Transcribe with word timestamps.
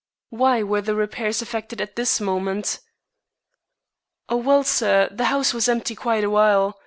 "Why 0.31 0.63
were 0.63 0.81
the 0.81 0.95
repairs 0.95 1.43
effected 1.43 1.79
at 1.79 1.95
this 1.95 2.19
moment?" 2.19 2.79
"Well, 4.31 4.63
sir, 4.63 5.07
the 5.11 5.25
house 5.25 5.53
was 5.53 5.69
empty 5.69 5.93
quite 5.93 6.23
a 6.23 6.29
while. 6.31 6.79